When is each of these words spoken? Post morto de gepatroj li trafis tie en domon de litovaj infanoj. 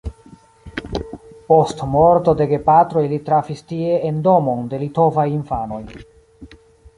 Post 1.51 1.83
morto 1.95 2.33
de 2.39 2.47
gepatroj 2.53 3.03
li 3.11 3.19
trafis 3.29 3.61
tie 3.73 4.01
en 4.09 4.19
domon 4.29 4.65
de 4.73 4.81
litovaj 4.87 5.27
infanoj. 5.35 5.83